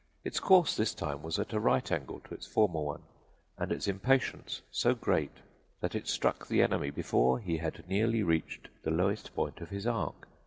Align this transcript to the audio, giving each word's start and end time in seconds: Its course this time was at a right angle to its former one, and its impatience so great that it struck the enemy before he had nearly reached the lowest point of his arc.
Its 0.23 0.39
course 0.39 0.75
this 0.75 0.95
time 0.95 1.21
was 1.21 1.37
at 1.37 1.53
a 1.53 1.59
right 1.59 1.91
angle 1.91 2.19
to 2.21 2.33
its 2.33 2.47
former 2.47 2.81
one, 2.81 3.03
and 3.55 3.71
its 3.71 3.87
impatience 3.87 4.63
so 4.71 4.95
great 4.95 5.29
that 5.79 5.93
it 5.93 6.07
struck 6.07 6.47
the 6.47 6.59
enemy 6.63 6.89
before 6.89 7.37
he 7.37 7.57
had 7.57 7.87
nearly 7.87 8.23
reached 8.23 8.69
the 8.81 8.89
lowest 8.89 9.35
point 9.35 9.61
of 9.61 9.69
his 9.69 9.85
arc. 9.85 10.27